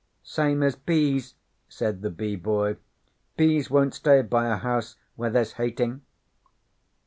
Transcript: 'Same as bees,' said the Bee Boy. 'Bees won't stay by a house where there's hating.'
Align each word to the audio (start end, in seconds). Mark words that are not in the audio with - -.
'Same 0.23 0.63
as 0.63 0.75
bees,' 0.75 1.35
said 1.69 2.01
the 2.01 2.09
Bee 2.09 2.35
Boy. 2.35 2.75
'Bees 3.37 3.69
won't 3.69 3.93
stay 3.93 4.23
by 4.23 4.47
a 4.47 4.57
house 4.57 4.95
where 5.15 5.29
there's 5.29 5.53
hating.' 5.61 6.01